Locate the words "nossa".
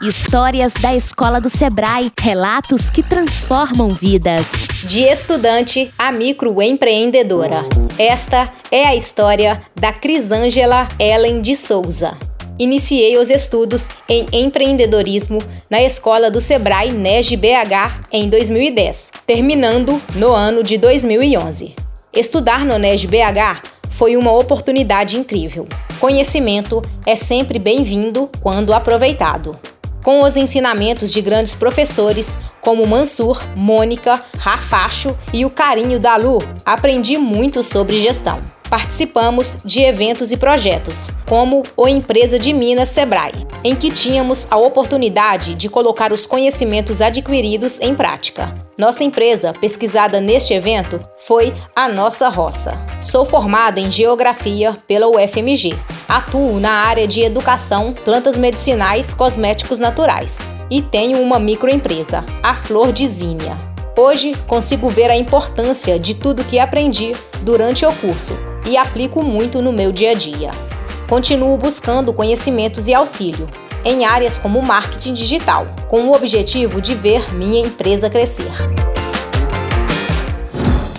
48.78-49.04, 51.86-52.30